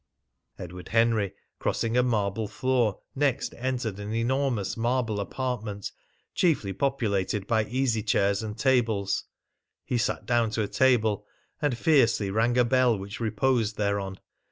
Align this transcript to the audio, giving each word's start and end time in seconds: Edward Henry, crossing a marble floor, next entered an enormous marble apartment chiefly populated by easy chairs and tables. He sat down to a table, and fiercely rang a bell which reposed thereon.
Edward 0.57 0.87
Henry, 0.87 1.31
crossing 1.59 1.95
a 1.95 2.01
marble 2.01 2.47
floor, 2.47 3.01
next 3.13 3.53
entered 3.55 3.99
an 3.99 4.11
enormous 4.15 4.75
marble 4.75 5.19
apartment 5.19 5.91
chiefly 6.33 6.73
populated 6.73 7.45
by 7.45 7.65
easy 7.65 8.01
chairs 8.01 8.41
and 8.41 8.57
tables. 8.57 9.25
He 9.85 9.99
sat 9.99 10.25
down 10.25 10.49
to 10.57 10.63
a 10.63 10.67
table, 10.67 11.27
and 11.61 11.77
fiercely 11.77 12.31
rang 12.31 12.57
a 12.57 12.65
bell 12.65 12.97
which 12.97 13.19
reposed 13.19 13.77
thereon. 13.77 14.17